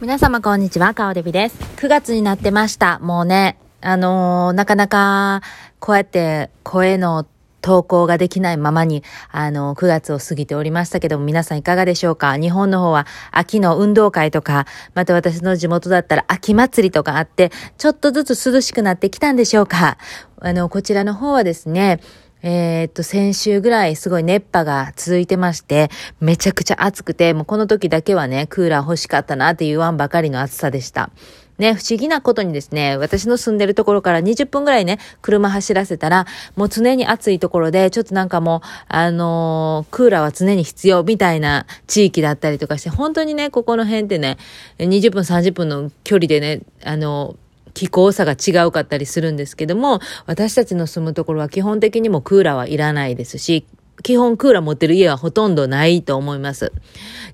[0.00, 1.58] 皆様こんにちは、かおでびです。
[1.78, 3.00] 9月になってました。
[3.00, 5.42] もうね、あのー、なかなか、
[5.80, 7.26] こうやって声の
[7.62, 12.36] 投稿ができないままに、あの、9月を過ぎておりましたけども、皆さんいかがでしょうか？
[12.36, 19.98] 日本の方は秋の運動会とか、また私の地元だったら秋祭りとかあって、ちょっとずつ涼しくなってきたんでしょうか？
[20.40, 21.98] あの、こちらの方はですね、
[22.42, 31.10] えー、っと、先週ぐらいすごい熱波が続いてまして、めちゃくちゃ暑くて、もうこの時だけはね、クーラー欲しかったなって言わんばかりの暑さでした。
[31.58, 44.38] ね、不思議なことにですね、私の住んでるところから20分ぐらいね、車走らせたら、もう常に暑いところで、ちょっとなんかもう、あのー、クーラーは常に必要みたいな地域だったりとかして、本当にね、ここの辺ってね、
[44.78, 47.47] 20分30分の距離でね、あのー
[47.78, 53.66] 気候差が違うかったりするんですけども、私たちの住むところは基本的にもクーラーはいらないですし、
[54.02, 56.72] 基本クーラー持ってる家はほとんどないと思います。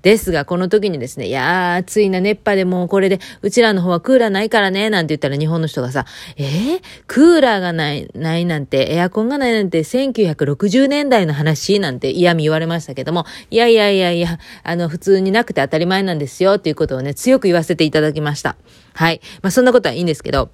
[0.01, 6.05] ですが、この時にですね、いやー、暑いな、熱波でもうこれで、うちらの方はクーラーないからね、なんて言ったら日本の人がさ、
[6.37, 18.55] えー、クーラーがない、ないなんて、エアコンがないなんて、1960年代の話なんて嫌味言われましたけども、いやいやいやいや、あの、普通になくて当たり前なんですよ、っていうことをね、強く言わせていただきました。
[18.93, 19.21] はい。
[19.41, 20.49] まあ、そんなことはいいんですけど、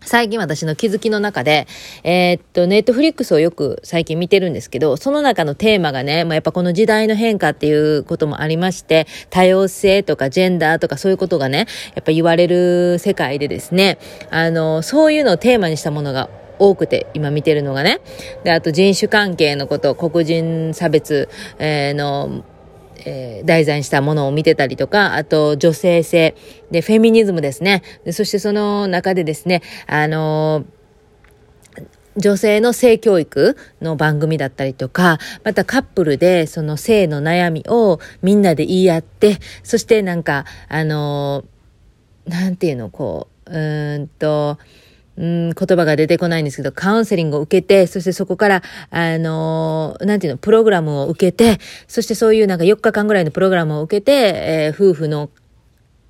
[0.00, 1.66] 最近私の気づきの中で、
[2.02, 13.98] えー、っと、ネットフリックスをよく最近見てるんですけど、その中のテーマがね、まあ、やっぱこの時代の変化っていうこともありまして、多様性とかジェンダーとかそういうことがね、やっぱ言われる世界でですね、
[14.30, 18.00] あの、そういうのをテーマにしたものが多くて、今見てるのがね。
[18.44, 22.44] で、あと人種関係のこと、黒人差別、えー、の、
[23.04, 26.34] えー、題材にしたものを見てたりとか、あと女性性、
[26.70, 27.82] で、フェミニズムですね。
[28.12, 30.78] そしてその中でですね、あのー
[32.18, 44.58] 女性の性教育の番組だったりとか、またカップルでその性の悩みをみんなで言い合って、そしてなんか、あのー、なんていうの、こう、うーんと、
[45.18, 51.58] 言葉が出てこないんですけど、カウンセリングを受けて、そしてそこから、あのー、なんていうの、プログラムを受けて、
[51.88, 55.30] そしてそういうなんか4日間ぐらいのプログラムを受けて、えー、夫婦の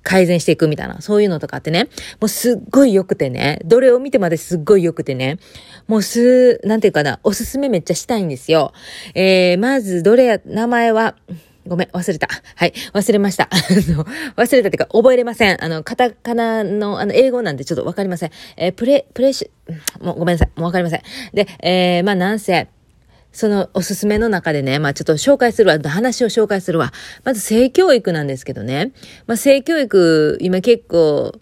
[0.03, 1.87] 改善していくみたいな、そういうのとかってね、
[2.19, 5.39] もうすっごい良くてね、どれを見てまですっごい良くてね、
[5.87, 8.73] もうす、なんていうかな、おすすめめっちゃしたいんですよ。
[9.15, 11.15] えー、まず、どれや、名前は、
[11.69, 12.27] ごめん、忘れた。
[12.55, 13.47] はい、忘れました。
[14.35, 15.63] 忘れたっていうか、覚えれません。
[15.63, 18.31] あの、カタカナの、あの、英語なんでちょっとわかりません。
[18.57, 19.49] えー、プレ、プレシ、
[20.01, 20.49] もうごめんなさい。
[20.59, 21.01] もうわかりません。
[21.33, 22.67] で、えー、まあ、なんせ、
[23.31, 26.91] そのおすすめの中でね、まあちょっと紹介するわ、話を紹介するわ。
[27.23, 28.91] まず性教育なんですけどね。
[29.27, 31.33] まあ性教育、今結構、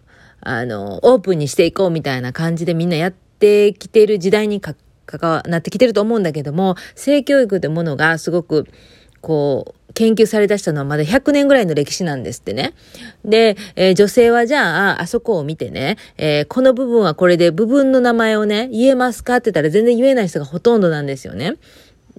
[0.42, 8.68] あの、オープンにしていこうみたいな感じでみんなやってきている時代にか、かわ、なってきてると思うんだけども、性教育ってものがすごく、
[9.22, 12.74] こう、研究され出したのはまだ100年ぐらいの歴史なんですってね。
[13.26, 21.56] で、えー、女性はじゃあ、あそこを見てね、えー、この部分はこれで部分の名前をね、言えますかって言ったら全然言えない人がほとんどなんですよね。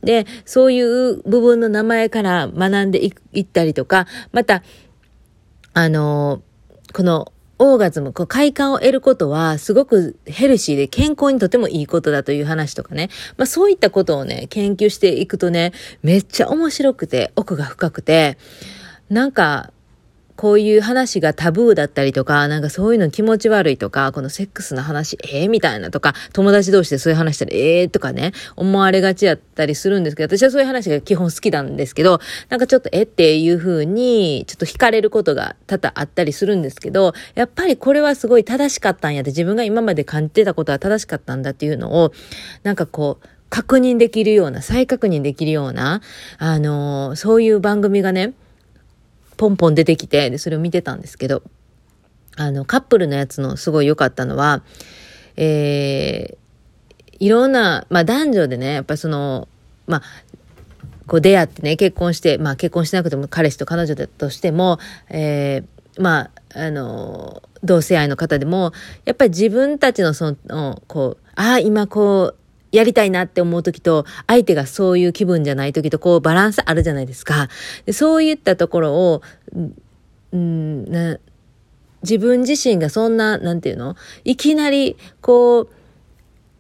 [0.02, 4.62] で、そういう部分の名前から学んでいったりとか、また、
[5.74, 13.10] あのー、このオーガズム、こう快感を得ることはすごくヘルシーで健康にとてもいいことだという話とかね。
[13.36, 18.38] まあそういったことをね、研究していくとね、めっちゃ面白くて奥が深くて、
[19.10, 19.72] なんか
[20.38, 42.12] こういう話がタブーだったりとか、なんかそういうの気持ち悪いとか、このセックスの話、ええー、みたいなとか、友達同士でそういう話したら、ええー、とかね、思われがちやったりするんですけど、私はそういう話が基本好きなんですけど、なんかちょっとえっていう風に、ちょっと惹かれることが多々あったりするんですけど、やっぱりこれはすごい正しかったんやって、自分が今まで感じてたことは正しかったんだっていうのを、
[42.62, 46.00] なんかこう、確認できるような、再確認できるような、
[46.38, 48.34] あのー、そういう番組がね、
[49.38, 51.42] ポンポン出てきて、で、それを見てたんですけど、
[52.36, 54.62] あの、カップルのやつのすごい良かったのは、
[55.36, 59.48] えー、いろんな、まあ男女でね、やっぱりその、
[59.86, 60.02] まあ、
[61.06, 64.78] こう出会ってね、結婚して、まあ結婚しなくても彼氏と彼女だとしても、
[65.08, 68.72] えー、まあ、あの、同性愛の方でも、
[69.04, 72.37] やっぱり自分たちのその、こう、ああ、今こう、
[72.70, 77.48] やりたいなって思う時と、相手がそういう気分じゃない時と、こうバランスあるじゃないですか。
[77.86, 79.22] でそういったところを、
[80.36, 81.18] んな
[82.02, 83.96] 自分自身がそんな、なんていうの？
[84.24, 85.68] いきなり、こう、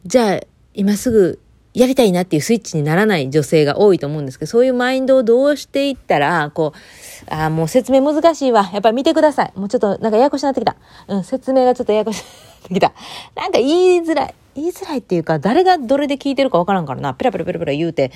[0.04, 0.40] じゃあ、
[0.74, 1.38] 今すぐ
[1.74, 8.68] やりたいなっていうスイッチにならない女性が多いと思うんですけど、そういうマインドをどうしていったら、こう、ああ、もう説明難しいわ。
[8.72, 9.52] やっぱり見てください。
[9.54, 10.76] もうちょっと、なんかややこしになってきた。
[11.06, 12.92] うん、説明がちょっとややこしになってきた。
[13.34, 14.34] なんか言いづらい。
[14.54, 17.14] 言いづらいっていうか、誰がどれで聞いてるかわからんからな。
[17.14, 18.10] ペラペラペラペラ言うて、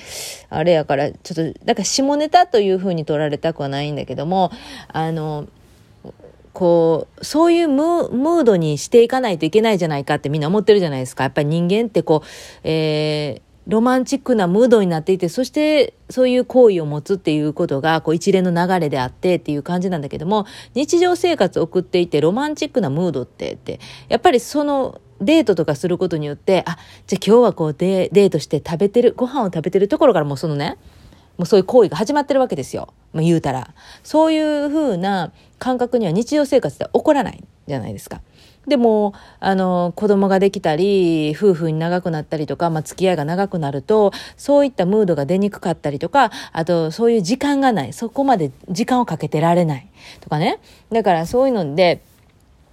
[0.50, 4.50] あれやから、ちょっと、なんか下ネタという風に取られたくはないんだけども、
[4.88, 5.46] あの、
[6.52, 11.24] こう、そういうムードにしていかないといけないじゃないかってみんな思ってるじゃないですか。
[11.24, 12.26] やっぱり人間ってこう、
[12.64, 23.78] えー、ロマンチックなムードになっていて、そしてそういう行為を持つっていうことが、こう一連の流れであってっていう感じなんだけども、日常生活を送っていてロマンチックなムードってって、
[24.08, 26.76] やっぱりそのデートとかすることによって、あ、
[27.06, 30.78] じゃあ今日はこうデデートして食べてる、ご飯を食べてるところからもうそのね、
[31.38, 32.92] もうそういう行為が始まってるわけですよ。
[33.12, 33.74] まあ、言うたら。
[34.02, 38.20] そういうふうな感覚には日常生活では起こらないじゃないですか。
[38.66, 47.92] でも、あの、子供ができたり、夫婦に長くなったりとか、まあ、付き合いが長くなると、そういったムードが出にくかったりとか、あと、そういう時間がない。
[47.92, 49.88] そこまで時間をかけてられない。
[50.20, 50.60] とかね。
[50.92, 52.02] だから、そういうので、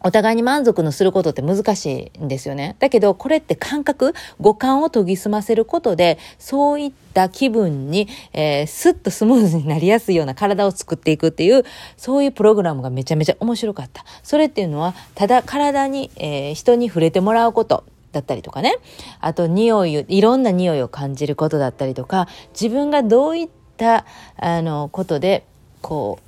[0.01, 2.75] お互いに満足のすることって難しいんですよね。
[2.79, 11.63] だけど、これって感覚、五感を研ぎ澄ませることで、そういった気分に、えー、スッとスムーズになりやすいような体を作っていくっていう、
[11.97, 14.05] そういうプログラムがめちゃめちゃ面白かった。
[14.23, 17.83] それっていうのは、ただ体に、えー、人に触れてもらうこと。
[18.11, 18.75] だったりとかね。
[19.19, 22.27] あと、匂い、いろんな匂いを感じることだったりとか、
[22.59, 24.03] 自分がどういった、
[24.35, 25.45] あの、ことで、
[25.83, 26.23] こう、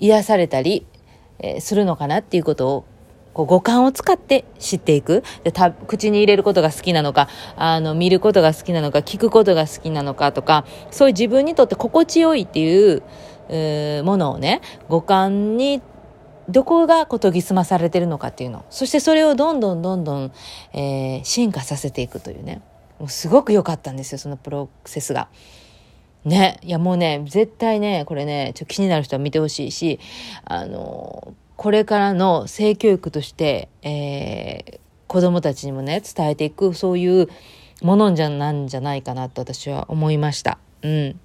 [0.00, 0.86] 癒されたり、
[1.38, 2.84] えー、するのかなっていうことを
[3.32, 5.22] こう五感を使って知っていく。
[5.44, 13.02] でた口に入れることが好きなのかあの見ることが好きなのか聞くことが好きなのかとかそういう自分にとって心地よいっていう
[14.00, 15.82] うものをね五感に
[16.48, 18.64] どこがこ研ぎ澄まされてるのかっていうの。
[18.70, 20.32] そしてそれをどんどんどんどん、
[20.72, 22.60] えー、進化させていくというね。
[22.98, 25.28] もうすごく良かったんですよそのプロセスが。
[26.24, 26.58] ね。
[26.62, 30.00] いやもうね絶対ねこれねちょっ気になる人は見てほしいし
[30.44, 37.28] あのこれからの性教育として、えー、子供たちにもね、伝えていく、そういう
[37.82, 40.56] ものじゃなんじゃないかなと私は思いました。
[40.80, 41.20] うん。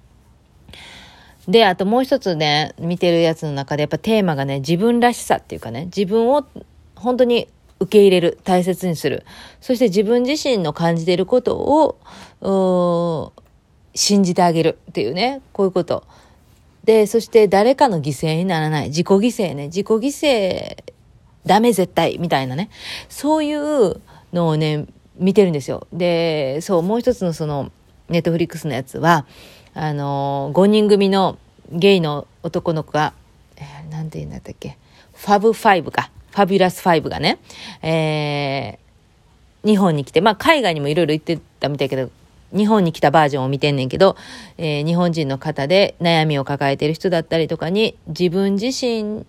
[1.48, 6.44] で、あともう一つね、見てるやつの中でやっぱテーマがね、自分らしさっていうかね、自分を
[6.96, 7.48] 本当に
[7.80, 9.24] 受け入れる、大切にする。
[9.62, 11.56] そして自分自身の感じていること
[12.42, 13.32] を、
[13.94, 16.04] 信じてあげるっていうね、こういうこと。
[16.86, 18.86] で、そして誰かの犠牲にならない。
[18.88, 19.66] 自己犠牲ね。
[19.66, 20.76] 自己犠牲、
[21.44, 22.70] ダメ絶対、みたいなね。
[23.08, 24.00] そういう
[24.32, 24.86] のをね、
[25.18, 25.86] 見てるんですよ。
[25.92, 27.72] で、そう、もう一つのその、
[28.08, 29.26] ネットフリックスのやつは、
[29.74, 31.38] あの、5人組の
[31.70, 33.12] ゲイの男の子が、
[33.56, 34.78] えー、て言うんだったっけ、
[35.12, 37.38] Fab Five か、 Fabulous Five がね、
[37.82, 42.10] えー、日本に来て、まあ海外にもいろいろ行ってたみたいけど、
[42.54, 44.16] 日本に来たバージョンを見てんねんけど、
[44.58, 49.26] えー、日本人の方で悩みを抱えてる人だったりとかに自分自身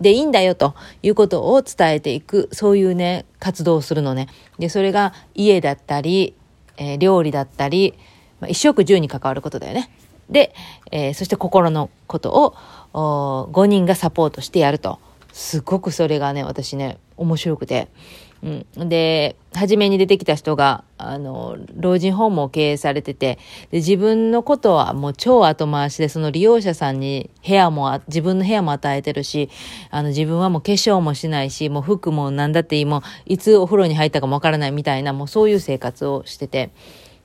[0.00, 4.28] でいいんだよということを伝えていく、そういうね、活動をするのね。
[4.58, 6.34] で、それが家だったり、
[6.76, 7.94] えー、料理だったり、
[8.40, 9.90] まあ、一食十に関わることだよね。
[10.30, 10.54] で、
[10.92, 12.54] えー、そして心のこと
[12.92, 14.98] を5人がサポートしてやると。
[15.32, 17.88] すごくそれがね、私ね、面白くて。
[18.42, 18.88] うん。
[18.88, 23.38] で、初めに出てきた人が、あの、老人ホームを経営されてて、
[23.70, 29.50] で、自分のことはもう超後回しで、その利用者さんに部屋も、自分の部屋も与えてるし、
[29.90, 36.70] あの、自分はもう化粧もしないし、もう服も何だっていい、もういつお風呂に入ったかもわからないみたいな、もうそういう生活をしてて、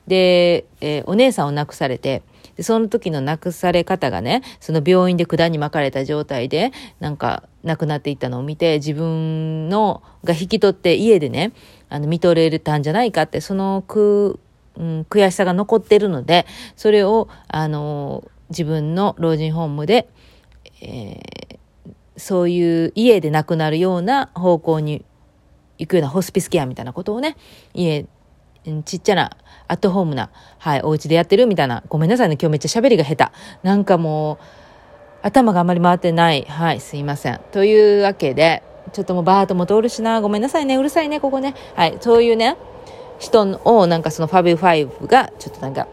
[0.08, 2.22] で、えー、お姉さんを亡くされて、
[2.56, 11.52] で、その時の亡くされ方がね、その病院で管に巻かれた状態で、なんか亡くなっていったのを見て、自分の、が引き取って家でね、
[11.88, 14.38] あの、見とれたんじゃないかって、そのく、
[14.76, 20.08] うん、悔しさが残ってるので、それを、あの、自分の老人ホームで、
[20.82, 25.04] えー、そういう家で亡くなるような方向に
[25.78, 27.36] 行くようなホスピスケアみたいなことをね、
[27.72, 28.06] 家、
[28.84, 29.36] ちっちゃな
[29.68, 31.82] アットホームな、はい、お家でやってるみたいな。
[31.88, 33.32] ごめんなさいね、今日めっちゃ喋りが下手。
[33.62, 34.38] なんかもう、
[35.24, 36.42] 頭があまり回ってない。
[36.42, 37.40] はい、すいません。
[37.50, 38.62] というわけで、
[38.92, 40.20] ちょっともうバートも通るしな。
[40.20, 40.76] ごめんなさいね。
[40.76, 41.54] うるさいね、ここね。
[41.74, 42.58] はい、そういうね、
[43.18, 45.88] 人をなんかそのファビュファイブがちょっとなんか、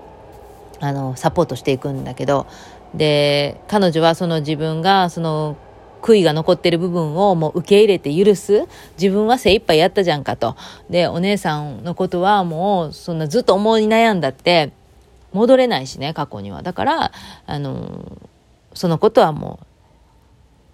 [0.81, 2.45] あの、サポートしていくんだけど、
[2.93, 5.55] で、彼女はその自分がその
[6.01, 8.67] 悔いが残ってる部分をもう受け入れて許す。
[8.99, 10.57] 自分は精一杯やったじゃんかと。
[10.89, 14.73] で、お姉さんのことはもうそんなずっと思い悩んだって
[15.31, 16.63] 戻れないしね、過去には。
[16.63, 17.11] だから、
[17.45, 18.17] あの、
[18.73, 19.59] そのことはも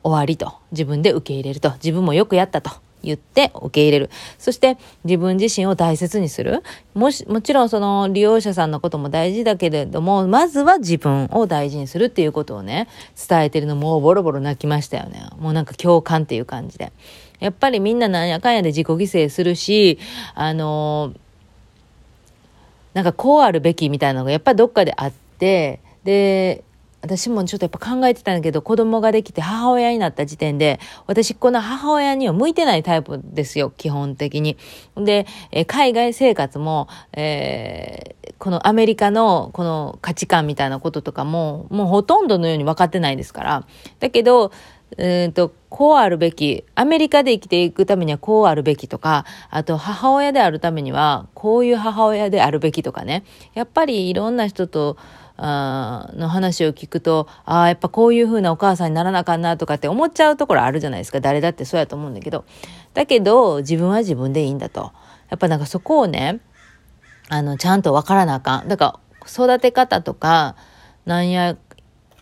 [0.04, 0.54] う終わりと。
[0.72, 1.72] 自分で受け入れると。
[1.74, 2.72] 自分もよくやったと。
[3.04, 4.10] 言って受け入れる。
[4.38, 6.63] そして自分自身を大切にする。
[6.94, 12.88] もし、もちろんその利用者さんのことも大事だけれども、まずは自分を大事にするっていうことをね、
[13.30, 15.27] 伝えてるのもうボロボロ泣きましたよね。
[15.38, 16.92] もうなんか共感っていう感じで。
[17.39, 20.00] やっぱりみんななんやかんやで自己犠牲するし、
[20.34, 21.13] あの
[22.96, 26.63] なんかこうあるべきみたいなのがやっぱりどっかであって、で、
[27.01, 34.58] 私もちょっとやっぱ考えてたんだけど、子供ができて母親になった時点で、私この母親には向いてないタイプですよ、基本的に。
[34.96, 43.68] で、え海外生活も、えー、このアメリカのこの価値観みたいなこととかも、もうほとんどのように分かってないですから。
[44.00, 44.51] だけど、
[44.98, 53.24] えっ、と、こうあるべき、アメリカで生きていくためにはこうあるべきとか、あと母親であるためにはこういう母親であるべきとかね。
[53.54, 54.98] やっぱりいろんな人と、
[55.38, 61.20] あの話を聞くと、ああ、やっぱこういうふうなお母さんにならなあかんなとかって思っちゃうところあるじゃないですか。
[61.20, 62.44] 誰だってそうやと思うんだけど。
[62.94, 64.91] だけど、自分は自分でいいんだと。
[65.29, 66.39] やっぱなんかそこをね、
[67.29, 68.67] あの、ちゃんと分からなあかん。
[68.67, 70.56] だから、育て方とか、
[71.06, 71.56] なんや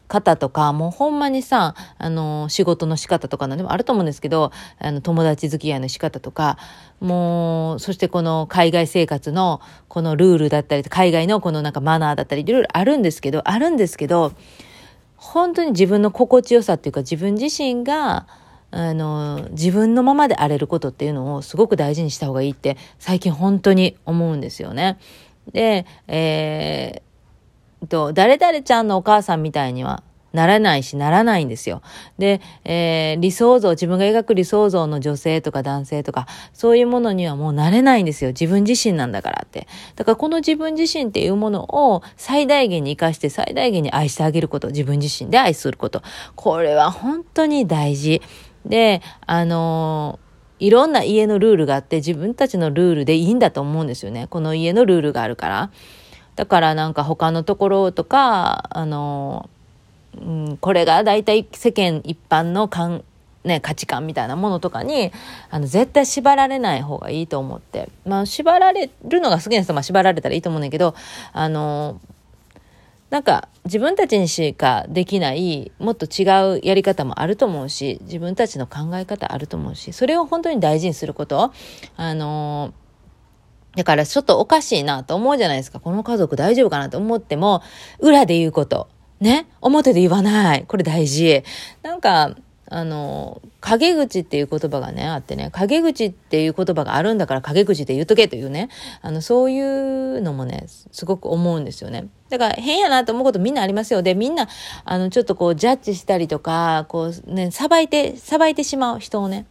[0.08, 6.58] 方とか、もうほんまにさ、あの、仕事の仕方とかのでもあると思うんですけど、あの、友達付き合いの仕方とか、
[7.00, 14.34] もう、そしてこの海外生活のこのルールだったり、海外のこのなんかマナーだったり、いろいろあるんですけど、あるんですけど、
[15.18, 18.28] 本当に自分の心地よさっていうか、自分自身が、
[18.72, 24.98] あの、自分のままで荒れることっていうのをすごく大事にした方がいいって最近本当に思うんですよね。
[25.52, 27.02] で、えー、
[27.88, 30.04] と、誰々ちゃんのお母さんみたいには
[30.36, 31.82] ならないし、ならないんですよ。
[32.18, 38.32] で、えー、理想像、自分が描く理想像の女性とか男性とか、そういうものにはもうなれないんですよ。
[38.32, 39.68] 自分自身なんだからって。
[39.96, 46.04] だからこの自分自身っていうものを最大限に活かして最大限に愛してあげること、自分自身で愛すること。
[46.36, 48.22] これは本当に大事。
[48.66, 50.26] で、あのー
[50.58, 54.28] いろんな家のルールがあって自分たちのルールでいいんだと思うんですよね。
[54.28, 55.72] この家のルールがあるから。
[56.36, 59.50] だからなんか他のところとか、あの、
[60.18, 63.02] うん、これが大体世間一般のか
[63.44, 65.12] ね、価値観みたいなものとかに、
[65.50, 67.90] あの、絶対縛られない方がいいと思って。
[68.06, 70.96] まあ、縛られるのが好きな人は縛られたらいいと思うんだけど、
[71.32, 72.00] あの、
[73.12, 76.26] なんか自分たちにしかできないもっと違
[76.58, 81.54] うやり方もあると思うし自分たちの考え方あると思うしそれを本当に大事にすること
[81.96, 82.74] あの
[83.76, 87.62] だからちょっとおかしいなと思うじゃないですかこの家族大丈夫かなと思っても
[88.00, 88.88] 裏で言うこと
[89.20, 89.48] ね？
[89.62, 91.44] 表で言わないこれ大事
[91.84, 92.36] なんか
[92.68, 98.70] あの、陰口っていう言葉がね、あってね、陰口っていう言葉があるんだから陰口で言っとけというね、
[99.02, 102.08] あの、そういうのもね、すごく思うんですよね。
[102.30, 104.02] だから変やなと思うことみんなありますよ。
[104.02, 104.48] で、みんな、
[104.84, 109.46] あの、ちょっとこう、ジャッジしたりとか、こう、ね、さばいて、さばいてしまう人をね。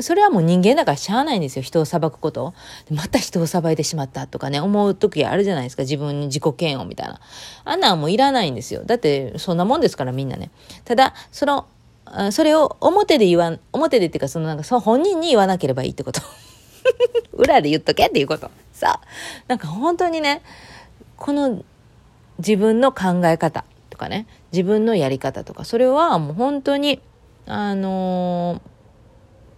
[0.00, 1.62] それはもう人間だからしゃあないんですよ。
[1.62, 2.54] 人を裁くこと。
[2.90, 5.82] また人を裁いてしまったとかね、思う時あるじゃないですか。
[5.82, 7.20] 自分に自己嫌悪みたいな。
[7.64, 8.84] あんなんもういらないんですよ。
[8.84, 10.50] だって、そんなもんですからみんなね。
[10.84, 11.66] ただ、その、
[12.30, 16.20] それを表で言わん、表でっていうか、そのなんか、その本人に言わなければいいってこと。
[17.34, 18.50] 裏で言っとけっていうこと。
[18.72, 19.06] さあ、
[19.48, 20.42] なんか本当にね、
[21.16, 21.62] この
[22.38, 27.00] 自分の考え方とかね、自分のやり方とか、それはもう本当に、
[27.46, 28.60] あのー、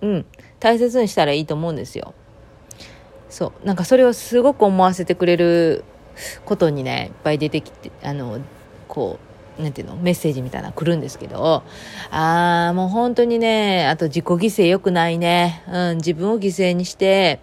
[0.02, 0.26] うん、
[0.60, 2.14] 大切にしたらいいと思うんですよ。
[3.30, 3.66] そう。
[3.66, 5.84] なんかそれをすごく思わせてくれる
[6.44, 8.40] ことにね、いっぱい出てきて、あの、
[8.88, 9.18] こ
[9.58, 11.62] う、なんていうのメッセージみたいなの来るんですけど、
[12.10, 15.62] ああ、もう本当にね、あと自己犠牲良くないね。
[15.68, 17.40] うん、自分を犠牲にして、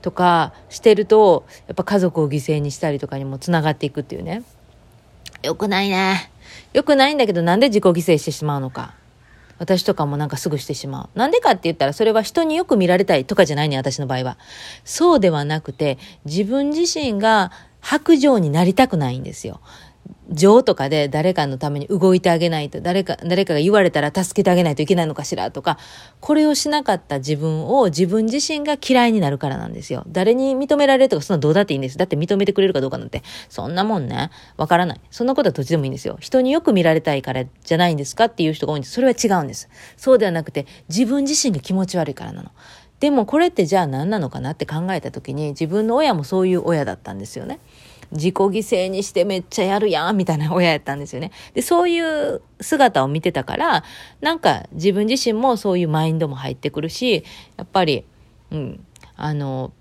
[0.00, 4.42] とかしてると、やっぱ家族を犠牲にしたりとかにもつながっていくっていうね。
[5.42, 6.30] 良くないね。
[6.72, 8.94] 良くないんだけど、なんで自己犠牲してしまうのか。
[9.60, 11.18] 私とかもなんかすぐしてしまう。
[11.18, 14.38] なんでかって言ったら、それは人によく見られたいとかじゃないね、私の場合は。
[14.84, 17.52] そうではなくて、自分自身が
[17.82, 19.60] 白状になりたくないんですよ。
[20.30, 25.78] 情とかで誰かのために動いてあげないと、誰か、誰かが言われたら助けてあげないといけないのかしらとか、
[26.20, 30.04] これをしなかった自分を自分自身が嫌いになるからなんですよ。
[30.08, 31.98] 誰に認められるとか、そんなどうだっていいんです。
[31.98, 35.00] だって認めてくれるかどうかなんて、そんなもんね、わからない。
[35.10, 36.16] そんなことはどっちでもいいんですよ。
[36.20, 38.94] 人によく見られたいからじゃないんですかっていう人が多いんです。
[38.94, 39.68] それは違うんです。
[39.96, 42.50] そうではなくて、自分自身が気持ち悪いからなの。
[43.00, 47.58] でもこれってじゃあ何なのかなって考えた時に、自分の親もそういう親だったんですよね。
[48.12, 51.30] 自己犠牲にしてめっちゃやるやん、みたいな親やったんですよね。
[51.54, 53.84] で、そういう姿を見てたから、
[54.20, 57.24] なんか自分自身もそういうマインドも入ってくるし、
[57.56, 58.04] やっぱり、
[58.50, 58.86] うん、
[59.16, 59.72] あの、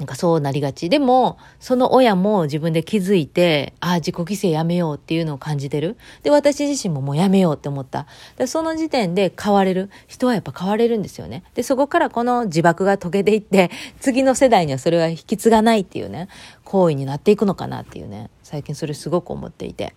[0.00, 0.88] なんかそうなりがち。
[0.88, 5.98] でも、その親も自分で気づいて、ああ、自己犠牲やめようっていうのを感じてる。
[6.22, 8.06] で、私自身ももうやめようって思った。
[8.38, 9.90] で、その時点で変われる。
[10.06, 11.44] 人はやっぱ変われるんですよね。
[11.54, 16.28] で、そこからこの自爆が解けていって、次の世代にはそれは引き継がないっていうね、
[16.64, 19.94] 行為になっていくのかなっていうね、最近それすごく思っていて。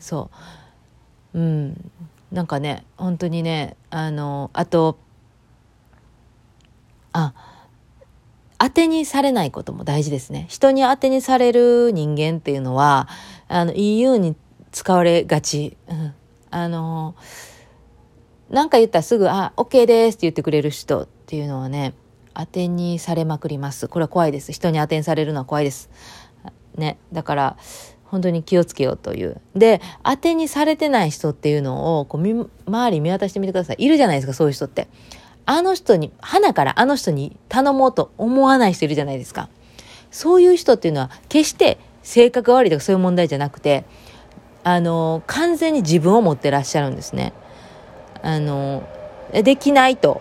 [0.00, 0.30] そ
[1.34, 1.38] う。
[1.38, 1.90] うん。
[2.32, 4.96] なんかね、本当にね、あの、あと、
[7.12, 7.34] あ、
[8.58, 10.46] 当てにされないことも大事ですね。
[10.48, 13.08] 人に当てにされる人間っていうのは、
[13.48, 14.34] あの、いいように
[14.72, 15.76] 使われがち。
[15.88, 16.14] うん。
[16.50, 17.16] あの
[18.48, 21.94] なんか言ったらすぐ、あ、OK ですって言ってくれる人っていうのはね、
[22.32, 23.88] 当てにされまくります。
[23.88, 24.52] これは怖いです。
[24.52, 25.90] 人に当てにされるのは怖いです。
[26.76, 26.98] ね。
[27.12, 27.56] だから、
[28.04, 29.40] 本当に気をつけようという。
[29.56, 32.20] で、当てにされてない人っていうのを、こう、
[32.66, 33.76] 周り見渡してみてください。
[33.80, 34.86] いるじゃないですか、そういう人って。
[35.46, 39.48] あの人に、花からあの人に頼もうと思わない人いるじゃないですか。
[40.10, 43.84] そういう人っていうのは、決して性格悪いとかそういう問題じゃなくて、
[44.64, 47.32] あの、完全に自分を持ってらっしゃるんですね。
[48.22, 48.82] あの、
[49.32, 50.20] できないと。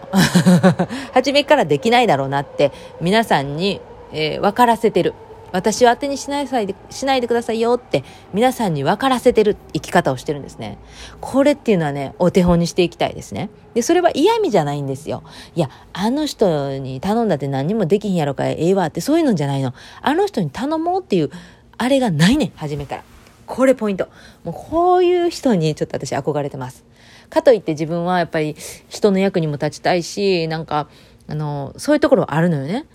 [1.14, 3.82] 初めからできないだろうなって、皆さんに、
[4.14, 5.16] えー、分からせてる。
[5.56, 10.78] 私を当てにしないさいでしないでくださいよって皆さんに分からせてる生き方をしてるんですね。
[11.22, 13.50] これっていうのはね、お手本にしていきたいですね。
[13.74, 15.24] で、それは嫌味じゃないんですよ。
[15.56, 19.74] いや、あの人に頼んだって何にもできひんやろかええわってそういうのじゃないの。
[20.02, 21.30] あの人に頼もうっていう、
[21.78, 23.04] あれがないねん、初めから。
[23.46, 24.08] これポイント。
[24.44, 26.84] もうこういう人にちょっと私憧れてます。
[27.30, 28.56] かといって自分はやっぱり
[28.90, 30.90] 人の役にも立ちたいし、なんか、
[31.28, 32.86] あの、そういうところはあるのよね。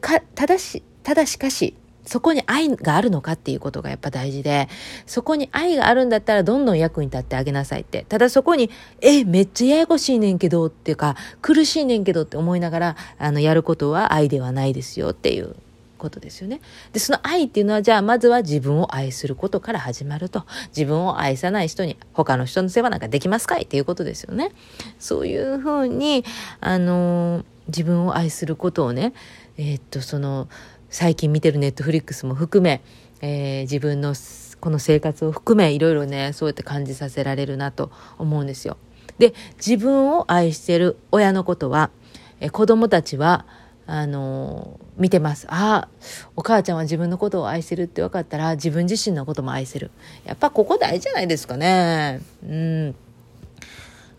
[0.00, 4.68] か、ただし、ただしかし、そこに愛があるのかっていうことがやっぱ大事で、
[5.06, 8.04] そこに愛があるんだったらどんどん役に立ってあげなさいって。
[8.08, 8.70] ただそこに、
[9.00, 15.56] え、めっちゃややこしいねんけどっていうか、苦しいねんけどって思いながら、あの、やることは愛ではないですよっていう
[16.04, 16.60] ことですよね。
[16.92, 20.44] で、その愛っていうのは、じゃあまずは自分を愛することから始まると。
[20.68, 24.52] 自分を愛さない人に他の人の世話なんかできますかいっていうことですよね。
[24.98, 26.24] そういうふうに、
[26.60, 29.14] あの、自分を愛することをね、
[29.56, 30.48] えー、っと、その、
[30.94, 32.80] 最近見てるネットフリックスも含め、
[33.20, 34.14] えー、自分の
[34.60, 38.76] この生活を含めいろいろねそうやって感じさせられるなと思うんですよ。
[39.18, 41.90] で自分を愛してる親のことは、
[42.38, 43.44] えー、子供たちは
[43.88, 45.48] あのー、見てます。
[45.50, 45.88] ああ、
[46.36, 49.90] お母ちゃんは自分のことを愛せるって分かったら自分自身のことも愛せる。
[50.24, 52.20] やっぱここ大事じゃないですかね。
[52.48, 52.94] うん。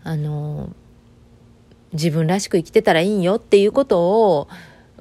[0.04, 0.70] あのー、
[1.94, 4.48] 自分らしく生きてたらいいよっていうことを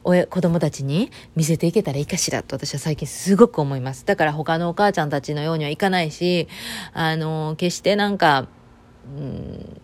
[0.07, 4.05] 親子供たちに見せていけたらいいかしらと私は最近すごく思います。
[4.05, 6.47] だから他のお母ちゃんたちのようにはいかないし、
[6.93, 8.47] あの、決してなんか、
[9.17, 9.81] うん、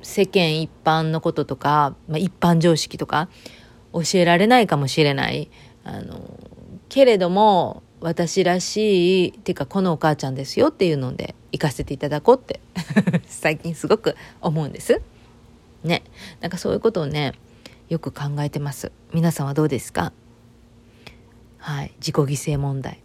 [0.00, 3.28] 世間一般のこととか、まあ、一般常識とか
[3.92, 5.50] 教えられないかもしれない。
[5.84, 6.40] あの、
[6.88, 12.60] けれども、私らしい、っていうかこのお母ちゃんですよっていうので行かせていただこうって
[13.26, 15.02] 最近すごく思うんです。
[15.84, 16.02] ね。
[16.40, 17.34] なんかそういうことをね、
[17.88, 18.92] よく考えてます。
[19.12, 20.12] 皆さんはどうですか？
[21.58, 21.92] はい。
[21.98, 23.00] 自己犠牲問題。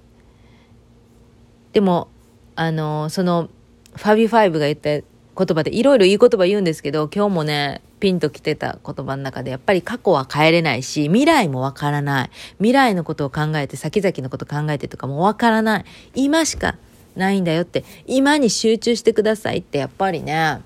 [1.74, 2.10] でも
[2.56, 3.50] あのその
[3.96, 12.30] ファビファイブが言った言葉でいろいろいい言葉言うんですけど今日もねピンときてた言葉の中でやっぱり過去は変えれないし未来もわからない。
[12.58, 15.86] 未来のことを考えて先々のこと考えてとかもわからない。
[16.15, 16.78] 今しか
[17.15, 20.62] ないんだよって今に集中してくださいってやっぱりね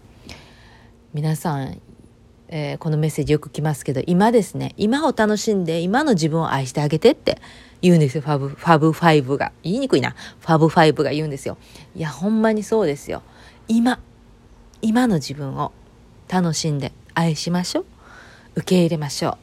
[1.13, 1.81] 皆さん
[2.57, 7.41] えー、このメッセージよく来ますけど、今ですね、今を楽しんで、今の自分を愛してあげてって
[7.81, 9.51] 言うんですよ、 Fab、Fab Five が。
[9.61, 10.15] 言いにくいな。
[10.39, 11.57] Fab Five が言うんですよ。
[11.97, 13.23] いや、ほんまにそうですよ。
[13.67, 13.99] 今、
[14.81, 15.73] 今の自分を
[16.29, 17.85] 楽しんで愛しましょう。
[18.55, 19.37] 受け入れましょう。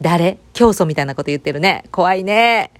[0.00, 0.38] 誰？
[0.52, 1.84] 教祖みたいなこと言ってるね。
[1.92, 2.72] 怖いね。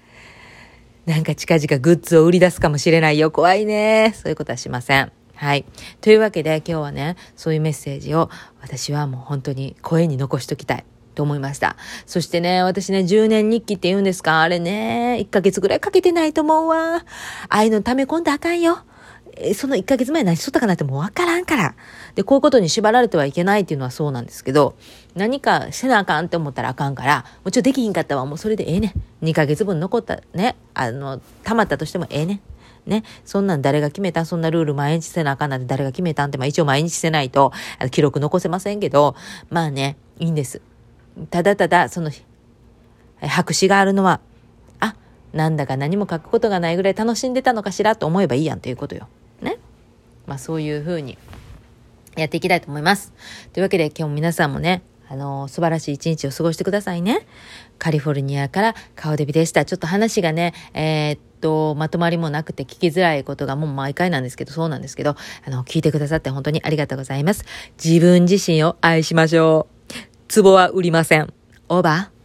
[1.07, 3.31] なんか近々グッズを売り出すかもしれないよ。
[3.31, 4.13] 怖いね。
[4.17, 5.13] そういうことはしません。
[5.35, 5.65] はい。
[6.01, 10.85] というわけで今日はね、そういうメッセージを私はもう本当に声に残しときたい。
[11.15, 11.77] と思いました。
[12.07, 14.41] そしてね、私ね、10年日記って言うんですか？
[14.41, 16.97] あれね、1ヶ月ぐらいかけてないと思うわ。
[16.97, 17.05] あ
[17.51, 18.79] あいうの溜め込んだあかんよ。
[19.55, 21.75] その1ヶ月前何しとったかなってもうわからんから。
[22.15, 24.75] で、こういうことに縛られてはいけないっていうのはそうなんですけど、
[25.15, 28.25] 何かせなあかんって思ったらあかんから、もうちろんできひんかったわ。
[28.25, 29.27] もうそれでええねん。
[29.27, 32.41] 2ヶ月分残ったね、あの、溜まったとしてもええねん。
[32.85, 34.25] ね、そんなん誰が決めた？
[34.25, 37.53] そんなルール毎日せなあかんなんて誰が決めたんって、まあ一応毎日せないと、
[37.91, 39.15] 記録残せませんけど、
[39.51, 40.61] まあね、いいんです。
[41.31, 42.11] ただただ、その、
[43.21, 44.21] 白紙があるのは、
[44.81, 44.97] あ、
[45.33, 49.07] なんだか何も書くことがないぐらい楽しんでたのかしらと思えばいいやんということよ。
[49.41, 49.59] ね。
[50.27, 51.19] まあそういうふうに
[52.17, 53.13] やっていきたいと思います。
[53.53, 57.27] というわけで今日も皆さんもね、あの、素晴らしい一日を過ごしてくださいね。
[57.83, 59.65] カリフォルニアから顔デビでした。
[59.65, 67.45] ちょっと話がね、えー、っと、まとまりもなくて聞きづらいことがもう毎回なんですけど、そうなんですけど、あの、聞いてくださって本当にありがとうございます。
[67.85, 69.95] 自分自身を愛しましょう。
[70.29, 71.35] ツボは売りません。
[71.69, 72.22] オーバー